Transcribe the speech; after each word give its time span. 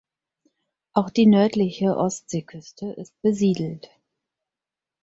Auch 0.93 1.11
die 1.11 1.27
nördliche 1.27 1.95
Ostseeküste 1.95 2.87
ist 2.89 3.13
besiedelt. 3.21 3.87